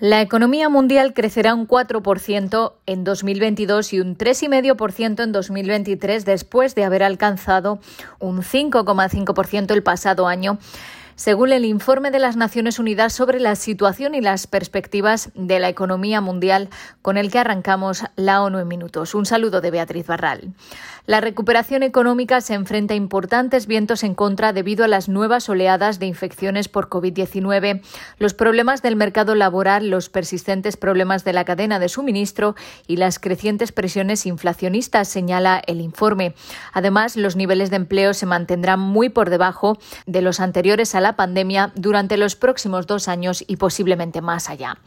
La 0.00 0.20
economía 0.20 0.68
mundial 0.68 1.14
crecerá 1.14 1.54
un 1.54 1.66
4% 1.66 2.72
en 2.84 3.02
2022 3.02 3.94
y 3.94 4.00
un 4.00 4.18
3,5% 4.18 5.24
en 5.24 5.32
2023 5.32 6.26
después 6.26 6.74
de 6.74 6.84
haber 6.84 7.02
alcanzado 7.02 7.78
un 8.18 8.42
5,5% 8.42 9.72
el 9.72 9.82
pasado 9.82 10.28
año 10.28 10.58
según 11.16 11.50
el 11.52 11.64
informe 11.64 12.10
de 12.10 12.18
las 12.18 12.36
Naciones 12.36 12.78
Unidas 12.78 13.14
sobre 13.14 13.40
la 13.40 13.56
situación 13.56 14.14
y 14.14 14.20
las 14.20 14.46
perspectivas 14.46 15.30
de 15.34 15.58
la 15.58 15.70
economía 15.70 16.20
mundial 16.20 16.68
con 17.00 17.16
el 17.16 17.30
que 17.30 17.38
arrancamos 17.38 18.04
la 18.16 18.42
ONU 18.42 18.58
en 18.58 18.68
minutos. 18.68 19.14
Un 19.14 19.24
saludo 19.24 19.62
de 19.62 19.70
Beatriz 19.70 20.06
Barral. 20.06 20.52
La 21.06 21.20
recuperación 21.20 21.84
económica 21.84 22.40
se 22.40 22.54
enfrenta 22.54 22.92
a 22.92 22.96
importantes 22.96 23.66
vientos 23.66 24.02
en 24.02 24.14
contra 24.14 24.52
debido 24.52 24.84
a 24.84 24.88
las 24.88 25.08
nuevas 25.08 25.48
oleadas 25.48 26.00
de 26.00 26.06
infecciones 26.06 26.68
por 26.68 26.88
COVID-19, 26.88 27.80
los 28.18 28.34
problemas 28.34 28.82
del 28.82 28.96
mercado 28.96 29.36
laboral, 29.36 29.88
los 29.88 30.10
persistentes 30.10 30.76
problemas 30.76 31.24
de 31.24 31.32
la 31.32 31.44
cadena 31.44 31.78
de 31.78 31.88
suministro 31.88 32.56
y 32.88 32.96
las 32.96 33.20
crecientes 33.20 33.70
presiones 33.70 34.26
inflacionistas, 34.26 35.06
señala 35.06 35.62
el 35.66 35.80
informe. 35.80 36.34
Además, 36.72 37.16
los 37.16 37.36
niveles 37.36 37.70
de 37.70 37.76
empleo 37.76 38.12
se 38.12 38.26
mantendrán 38.26 38.80
muy 38.80 39.08
por 39.08 39.30
debajo 39.30 39.78
de 40.06 40.22
los 40.22 40.40
anteriores 40.40 40.94
a 40.96 41.00
la 41.06 41.14
pandemia 41.14 41.70
durante 41.76 42.16
los 42.16 42.34
próximos 42.34 42.88
dos 42.88 43.06
años 43.06 43.44
y 43.46 43.58
posiblemente 43.58 44.20
más 44.20 44.50
allá. 44.50 44.78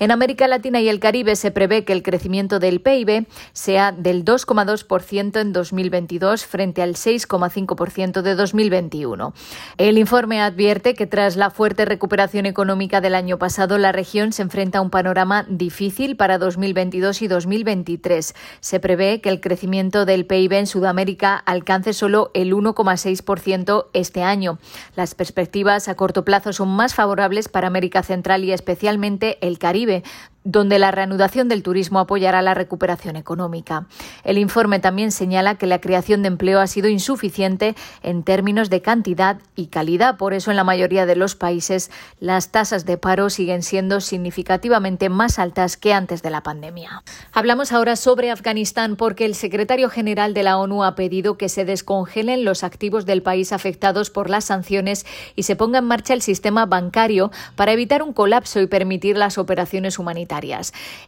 En 0.00 0.10
América 0.10 0.48
Latina 0.48 0.80
y 0.80 0.88
el 0.88 0.98
Caribe 0.98 1.36
se 1.36 1.52
prevé 1.52 1.84
que 1.84 1.92
el 1.92 2.02
crecimiento 2.02 2.58
del 2.58 2.80
PIB 2.80 3.28
sea 3.52 3.92
del 3.92 4.24
2,2% 4.24 5.40
en 5.40 5.52
2022 5.52 6.44
frente 6.46 6.82
al 6.82 6.96
6,5% 6.96 8.22
de 8.22 8.34
2021. 8.34 9.34
El 9.76 9.98
informe 9.98 10.40
advierte 10.40 10.94
que 10.94 11.06
tras 11.06 11.36
la 11.36 11.50
fuerte 11.50 11.84
recuperación 11.84 12.46
económica 12.46 13.00
del 13.00 13.14
año 13.14 13.38
pasado, 13.38 13.78
la 13.78 13.92
región 13.92 14.32
se 14.32 14.42
enfrenta 14.42 14.78
a 14.78 14.82
un 14.82 14.90
panorama 14.90 15.46
difícil 15.48 16.16
para 16.16 16.38
2022 16.38 17.22
y 17.22 17.28
2023. 17.28 18.34
Se 18.58 18.80
prevé 18.80 19.20
que 19.20 19.28
el 19.28 19.40
crecimiento 19.40 20.04
del 20.06 20.26
PIB 20.26 20.54
en 20.54 20.66
Sudamérica 20.66 21.36
alcance 21.36 21.92
solo 21.92 22.32
el 22.34 22.52
1,6% 22.52 23.86
este 23.92 24.24
año. 24.24 24.58
Las 24.96 25.14
perspectivas 25.14 25.67
a 25.68 25.94
corto 25.96 26.24
plazo 26.24 26.54
son 26.54 26.70
más 26.70 26.94
favorables 26.94 27.48
para 27.48 27.66
América 27.66 28.02
Central 28.02 28.42
y 28.42 28.52
especialmente 28.52 29.36
el 29.46 29.58
Caribe, 29.58 30.02
donde 30.44 30.78
la 30.78 30.90
reanudación 30.90 31.48
del 31.48 31.62
turismo 31.62 31.98
apoyará 31.98 32.42
la 32.42 32.54
recuperación 32.54 33.16
económica. 33.16 33.86
El 34.24 34.38
informe 34.38 34.78
también 34.78 35.12
señala 35.12 35.56
que 35.56 35.66
la 35.66 35.80
creación 35.80 36.22
de 36.22 36.28
empleo 36.28 36.60
ha 36.60 36.66
sido 36.66 36.88
insuficiente 36.88 37.74
en 38.02 38.22
términos 38.22 38.70
de 38.70 38.80
cantidad 38.80 39.38
y 39.56 39.66
calidad. 39.66 40.16
Por 40.16 40.34
eso, 40.34 40.50
en 40.50 40.56
la 40.56 40.64
mayoría 40.64 41.06
de 41.06 41.16
los 41.16 41.34
países, 41.34 41.90
las 42.20 42.50
tasas 42.50 42.86
de 42.86 42.96
paro 42.96 43.30
siguen 43.30 43.62
siendo 43.62 44.00
significativamente 44.00 45.08
más 45.08 45.38
altas 45.38 45.76
que 45.76 45.92
antes 45.92 46.22
de 46.22 46.30
la 46.30 46.42
pandemia. 46.42 47.02
Hablamos 47.32 47.72
ahora 47.72 47.96
sobre 47.96 48.30
Afganistán 48.30 48.96
porque 48.96 49.24
el 49.24 49.34
secretario 49.34 49.90
general 49.90 50.34
de 50.34 50.44
la 50.44 50.56
ONU 50.56 50.84
ha 50.84 50.94
pedido 50.94 51.36
que 51.36 51.48
se 51.48 51.64
descongelen 51.64 52.44
los 52.44 52.64
activos 52.64 53.06
del 53.06 53.22
país 53.22 53.52
afectados 53.52 54.10
por 54.10 54.30
las 54.30 54.46
sanciones 54.46 55.04
y 55.34 55.42
se 55.42 55.56
ponga 55.56 55.80
en 55.80 55.84
marcha 55.84 56.14
el 56.14 56.22
sistema 56.22 56.64
bancario 56.64 57.30
para 57.56 57.72
evitar 57.72 58.02
un 58.02 58.12
colapso 58.12 58.60
y 58.60 58.66
permitir 58.66 59.16
las 59.16 59.36
operaciones 59.36 59.98
humanitarias. 59.98 60.27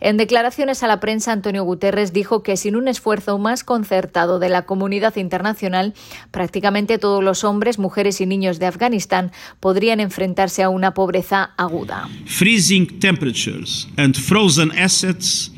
En 0.00 0.16
declaraciones 0.16 0.82
a 0.82 0.86
la 0.86 1.00
prensa, 1.00 1.32
Antonio 1.32 1.64
Guterres 1.64 2.12
dijo 2.12 2.42
que 2.42 2.56
sin 2.56 2.76
un 2.76 2.88
esfuerzo 2.88 3.38
más 3.38 3.64
concertado 3.64 4.38
de 4.38 4.48
la 4.48 4.62
comunidad 4.62 5.16
internacional, 5.16 5.94
prácticamente 6.30 6.98
todos 6.98 7.22
los 7.22 7.44
hombres, 7.44 7.78
mujeres 7.78 8.20
y 8.20 8.26
niños 8.26 8.58
de 8.58 8.66
Afganistán 8.66 9.32
podrían 9.60 10.00
enfrentarse 10.00 10.62
a 10.62 10.68
una 10.68 10.94
pobreza 10.94 11.50
aguda. 11.56 12.08
Freezing 12.26 12.98
temperatures 12.98 13.88
and 13.96 14.16
frozen 14.16 14.70
assets 14.78 15.52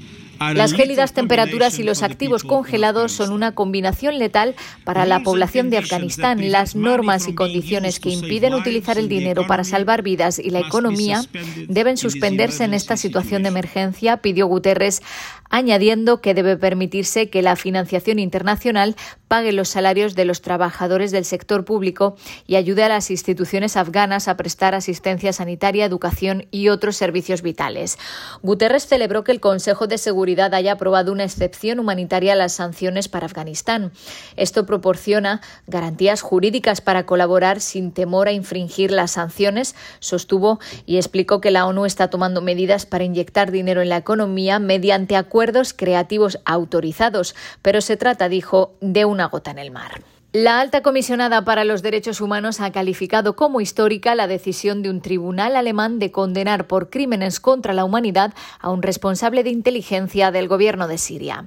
las 0.55 0.73
gélidas 0.73 1.13
temperaturas 1.13 1.79
y 1.79 1.83
los 1.83 2.03
activos 2.03 2.45
congelados 2.45 3.13
son 3.13 3.33
una 3.33 3.55
combinación 3.55 4.19
letal 4.19 4.55
para 4.85 5.07
la 5.07 5.23
población 5.23 5.71
de 5.71 5.79
Afganistán. 5.79 6.51
Las 6.51 6.75
normas 6.75 7.29
y 7.29 7.35
condiciones 7.35 8.01
que 8.01 8.11
impiden 8.11 8.55
utilizar 8.55 8.99
el 8.99 9.09
dinero 9.09 9.47
para 9.47 9.65
salvar 9.65 10.03
vidas 10.03 10.39
y 10.39 10.51
la 10.51 10.61
economía 10.61 11.23
deben 11.69 11.97
suspenderse 11.97 12.65
en 12.65 12.75
esta 12.75 12.97
situación 12.97 13.43
de 13.43 13.49
emergencia, 13.49 14.19
pidió 14.19 14.47
Guterres, 14.47 15.03
añadiendo 15.51 16.21
que 16.21 16.35
debe 16.35 16.57
permitirse 16.57 17.29
que 17.29 17.43
la 17.43 17.57
financiación 17.57 18.19
internacional 18.19 18.97
pague 19.33 19.53
los 19.53 19.71
salarios 19.71 20.15
de 20.15 20.27
los 20.27 20.43
trabajadores 20.43 21.11
del 21.11 21.25
sector 21.25 21.65
público 21.65 22.17
y 22.47 22.57
ayude 22.57 22.83
a 22.83 22.91
las 22.91 23.11
instituciones 23.11 23.79
afganas 23.79 24.29
a 24.29 24.37
prestar 24.37 24.75
asistencia 24.75 25.33
sanitaria, 25.33 25.87
educación 25.87 26.45
y 26.51 26.69
otros 26.69 26.99
servicios 26.99 27.41
vitales. 27.41 27.97
Guterres 28.43 28.87
celebró 28.87 29.25
que 29.25 29.33
el 29.33 29.41
Consejo 29.41 29.87
de 29.87 29.97
Seguridad 29.97 30.53
haya 30.53 30.73
aprobado 30.73 31.13
una 31.13 31.25
excepción 31.25 31.79
humanitaria 31.79 32.35
a 32.35 32.37
las 32.37 32.53
sanciones 32.53 33.09
para 33.09 33.25
Afganistán. 33.25 33.93
Esto 34.37 34.67
proporciona 34.67 35.41
garantías 35.67 36.21
jurídicas 36.21 36.83
para 36.83 37.07
colaborar 37.07 37.63
sin 37.63 37.93
temor 37.93 38.29
a 38.29 38.33
infringir 38.33 38.91
las 38.91 39.13
sanciones, 39.13 39.75
sostuvo 39.99 40.61
y 40.85 40.99
explicó 40.99 41.41
que 41.41 41.51
la 41.51 41.65
ONU 41.65 41.87
está 41.87 42.11
tomando 42.11 42.43
medidas 42.43 42.85
para 42.85 43.05
inyectar 43.05 43.51
dinero 43.51 43.81
en 43.81 43.89
la 43.89 43.97
economía 43.97 44.59
mediante 44.59 45.17
acuerdos 45.17 45.73
creativos 45.73 46.39
autorizados, 46.45 47.35
pero 47.63 47.81
se 47.81 47.97
trata, 47.97 48.29
dijo, 48.29 48.75
de 48.83 49.07
una 49.07 49.22
en 49.45 49.59
el 49.59 49.71
mar. 49.71 50.03
La 50.33 50.61
alta 50.61 50.83
comisionada 50.83 51.45
para 51.45 51.65
los 51.65 51.83
derechos 51.83 52.21
humanos 52.21 52.61
ha 52.61 52.73
calificado 52.73 53.37
como 53.37 53.61
histórica 53.61 54.15
la 54.15 54.27
decisión 54.27 54.83
de 54.83 54.89
un 54.89 55.03
tribunal 55.03 55.57
alemán 55.57 55.99
de 55.99 56.11
condenar 56.11 56.67
por 56.67 56.89
crímenes 56.89 57.39
contra 57.39 57.75
la 57.75 57.85
humanidad 57.85 58.33
a 58.59 58.71
un 58.71 58.83
responsable 58.83 59.45
de 59.45 59.51
inteligencia 59.51 60.31
del 60.31 60.49
gobierno 60.49 60.89
de 60.89 60.99
Siria. 60.99 61.47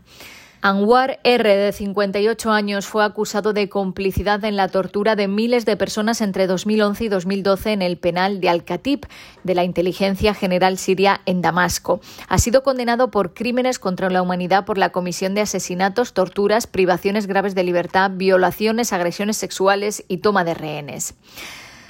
Anwar 0.68 1.20
R., 1.24 1.56
de 1.58 1.72
58 1.72 2.52
años, 2.52 2.88
fue 2.88 3.04
acusado 3.04 3.54
de 3.54 3.70
complicidad 3.70 4.44
en 4.46 4.56
la 4.56 4.68
tortura 4.68 5.16
de 5.16 5.28
miles 5.28 5.64
de 5.64 5.78
personas 5.78 6.22
entre 6.22 6.48
2011 6.48 7.04
y 7.04 7.08
2012 7.08 7.74
en 7.74 7.84
el 7.84 8.00
penal 8.00 8.42
de 8.42 8.50
Al-Khatib 8.50 9.06
de 9.44 9.54
la 9.54 9.64
Inteligencia 9.64 10.34
General 10.34 10.80
Siria 10.80 11.22
en 11.28 11.44
Damasco. 11.44 12.02
Ha 12.28 12.40
sido 12.40 12.64
condenado 12.64 13.12
por 13.12 13.36
crímenes 13.36 13.78
contra 13.78 14.10
la 14.10 14.24
humanidad 14.24 14.66
por 14.66 14.80
la 14.80 14.90
comisión 14.90 15.36
de 15.36 15.42
asesinatos, 15.42 16.14
torturas, 16.14 16.66
privaciones 16.66 17.28
graves 17.28 17.54
de 17.54 17.64
libertad, 17.64 18.10
violaciones, 18.16 18.92
agresiones 18.92 19.38
sexuales 19.38 20.04
y 20.08 20.18
toma 20.18 20.44
de 20.46 20.56
rehenes. 20.56 21.14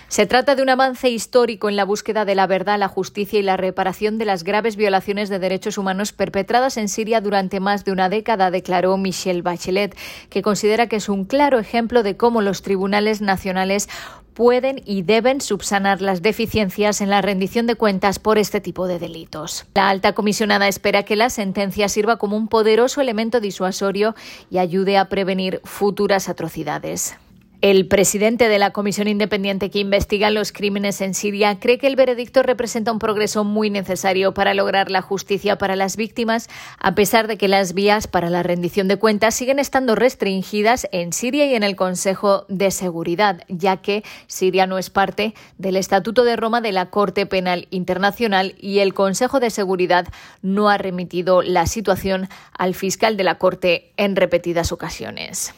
Se 0.08 0.28
trata 0.28 0.56
de 0.56 0.62
un 0.62 0.70
avance 0.70 1.10
histórico 1.10 1.68
en 1.68 1.76
la 1.76 1.84
búsqueda 1.84 2.26
de 2.26 2.36
la 2.36 2.48
verdad, 2.48 2.80
la 2.80 2.88
justicia 2.88 3.40
y 3.40 3.44
la 3.44 3.58
reparación 3.58 4.18
de 4.18 4.26
las 4.26 4.44
graves 4.44 4.76
violaciones 4.76 5.30
de 5.30 5.40
derechos 5.40 5.78
humanos 5.78 6.14
perpetradas 6.14 6.78
en 6.78 6.90
Siria 6.90 7.22
durante 7.22 7.60
más 7.60 7.86
de 7.86 7.92
una 7.92 8.08
década, 8.08 8.52
declaró 8.52 8.98
Michelle 8.98 9.42
Bachelet, 9.42 9.98
que 10.30 10.42
considera 10.42 10.88
que 10.88 10.98
es 10.98 11.10
un 11.10 11.26
claro 11.26 11.60
ejemplo 11.60 12.04
de 12.04 12.18
cómo 12.18 12.42
los 12.42 12.62
tribunales 12.62 13.22
nacionales 13.22 13.90
pueden 14.36 14.82
y 14.86 15.02
deben 15.02 15.42
subsanar 15.42 16.02
las 16.02 16.22
deficiencias 16.22 17.02
en 17.02 17.10
la 17.10 17.22
rendición 17.22 17.66
de 17.66 17.76
cuentas 17.76 18.20
por 18.20 18.38
este 18.38 18.62
tipo 18.62 18.86
de 18.88 19.00
delitos. 19.00 19.66
La 19.74 19.90
alta 19.90 20.14
comisionada 20.14 20.68
espera 20.68 21.04
que 21.04 21.16
la 21.16 21.30
sentencia 21.30 21.90
sirva 21.90 22.18
como 22.18 22.38
un 22.38 22.48
poderoso 22.48 23.02
elemento 23.02 23.40
disuasorio 23.40 24.14
y 24.52 24.60
ayude 24.60 24.98
a 24.98 25.10
prevenir 25.10 25.62
futuras 25.64 26.30
atrocidades. 26.30 27.16
El 27.66 27.88
presidente 27.88 28.48
de 28.48 28.60
la 28.60 28.70
comisión 28.70 29.08
independiente 29.08 29.72
que 29.72 29.80
investiga 29.80 30.30
los 30.30 30.52
crímenes 30.52 31.02
en 31.02 31.16
Siria 31.16 31.60
cree 31.60 31.80
que 31.80 31.88
el 31.88 31.96
veredicto 31.96 32.44
representa 32.44 32.92
un 32.92 33.00
progreso 33.00 33.44
muy 33.44 33.72
necesario 33.72 34.36
para 34.36 34.54
lograr 34.54 34.92
la 34.92 35.02
justicia 35.02 35.58
para 35.58 35.76
las 35.76 35.98
víctimas, 35.98 36.48
a 36.78 36.94
pesar 36.94 37.28
de 37.28 37.40
que 37.40 37.48
las 37.48 37.74
vías 37.74 38.06
para 38.06 38.30
la 38.30 38.44
rendición 38.44 38.88
de 38.88 38.98
cuentas 38.98 39.34
siguen 39.34 39.58
estando 39.58 39.96
restringidas 39.96 40.88
en 40.92 41.12
Siria 41.12 41.48
y 41.48 41.56
en 41.56 41.64
el 41.64 41.76
Consejo 41.76 42.46
de 42.50 42.70
Seguridad, 42.70 43.42
ya 43.48 43.78
que 43.78 44.04
Siria 44.28 44.68
no 44.68 44.78
es 44.78 44.92
parte 44.92 45.34
del 45.58 45.76
Estatuto 45.76 46.24
de 46.24 46.36
Roma 46.36 46.62
de 46.62 46.72
la 46.72 46.92
Corte 46.92 47.26
Penal 47.26 47.68
Internacional 47.72 48.54
y 48.60 48.78
el 48.78 48.94
Consejo 48.94 49.40
de 49.40 49.50
Seguridad 49.50 50.08
no 50.44 50.70
ha 50.70 50.78
remitido 50.78 51.42
la 51.42 51.66
situación 51.66 52.30
al 52.56 52.76
fiscal 52.76 53.18
de 53.18 53.24
la 53.24 53.40
Corte 53.40 53.92
en 53.98 54.16
repetidas 54.16 54.72
ocasiones 54.72 55.56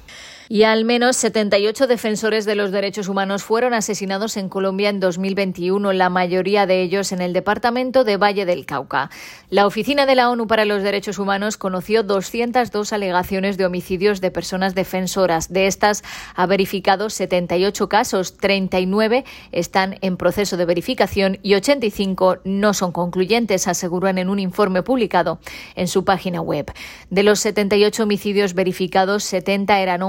y 0.49 0.63
al 0.63 0.85
menos 0.85 1.17
78 1.17 1.87
defensores 1.87 2.45
de 2.45 2.55
los 2.55 2.71
derechos 2.71 3.07
humanos 3.07 3.43
fueron 3.43 3.73
asesinados 3.73 4.37
en 4.37 4.49
Colombia 4.49 4.89
en 4.89 4.99
2021, 4.99 5.93
la 5.93 6.09
mayoría 6.09 6.65
de 6.65 6.81
ellos 6.81 7.11
en 7.11 7.21
el 7.21 7.33
departamento 7.33 8.03
de 8.03 8.17
Valle 8.17 8.45
del 8.45 8.65
Cauca. 8.65 9.09
La 9.49 9.65
Oficina 9.65 10.05
de 10.05 10.15
la 10.15 10.29
ONU 10.29 10.47
para 10.47 10.65
los 10.65 10.83
Derechos 10.83 11.19
Humanos 11.19 11.57
conoció 11.57 12.03
202 12.03 12.93
alegaciones 12.93 13.57
de 13.57 13.65
homicidios 13.65 14.21
de 14.21 14.31
personas 14.31 14.75
defensoras. 14.75 15.51
De 15.51 15.67
estas 15.67 16.03
ha 16.35 16.45
verificado 16.45 17.09
78 17.09 17.89
casos, 17.89 18.37
39 18.37 19.25
están 19.51 19.97
en 20.01 20.17
proceso 20.17 20.57
de 20.57 20.65
verificación 20.65 21.39
y 21.43 21.55
85 21.55 22.39
no 22.43 22.73
son 22.73 22.91
concluyentes, 22.91 23.67
aseguran 23.67 24.17
en 24.17 24.29
un 24.29 24.39
informe 24.39 24.83
publicado 24.83 25.39
en 25.75 25.87
su 25.87 26.03
página 26.05 26.41
web. 26.41 26.71
De 27.09 27.23
los 27.23 27.39
78 27.39 28.03
homicidios 28.03 28.53
verificados, 28.53 29.23
70 29.23 29.79
eran 29.79 30.03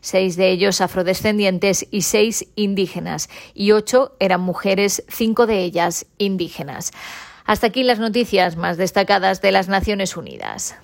seis 0.00 0.36
de 0.36 0.50
ellos 0.50 0.80
afrodescendientes 0.80 1.86
y 1.90 2.02
seis 2.02 2.46
indígenas, 2.56 3.28
y 3.54 3.72
ocho 3.72 4.16
eran 4.18 4.40
mujeres, 4.40 5.04
cinco 5.08 5.46
de 5.46 5.60
ellas 5.60 6.06
indígenas. 6.18 6.92
Hasta 7.44 7.68
aquí 7.68 7.82
las 7.82 7.98
noticias 7.98 8.56
más 8.56 8.76
destacadas 8.76 9.40
de 9.42 9.52
las 9.52 9.68
Naciones 9.68 10.16
Unidas. 10.16 10.76